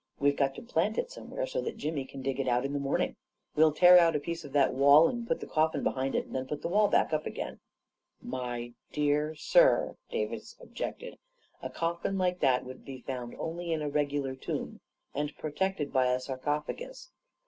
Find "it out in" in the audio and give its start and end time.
2.39-2.73